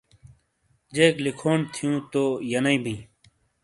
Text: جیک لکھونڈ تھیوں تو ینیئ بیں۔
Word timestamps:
جیک 0.95 1.15
لکھونڈ 1.25 1.63
تھیوں 1.73 1.97
تو 2.11 2.23
ینیئ 2.51 2.79
بیں۔ 2.83 3.01